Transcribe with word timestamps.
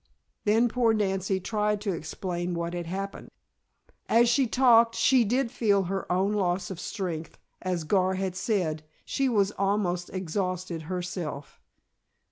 Then 0.45 0.67
poor 0.67 0.95
Nancy 0.95 1.39
tried 1.39 1.79
to 1.81 1.91
explain 1.91 2.55
what 2.55 2.73
had 2.73 2.87
happened. 2.87 3.29
As 4.09 4.27
she 4.27 4.47
talked 4.47 4.95
she 4.95 5.23
did 5.23 5.51
feel 5.51 5.83
her 5.83 6.11
own 6.11 6.33
loss 6.33 6.71
of 6.71 6.79
strength, 6.79 7.37
as 7.61 7.83
Gar 7.83 8.15
had 8.15 8.35
said, 8.35 8.81
she 9.05 9.29
was 9.29 9.51
almost 9.59 10.09
exhausted 10.09 10.81
herself. 10.89 11.61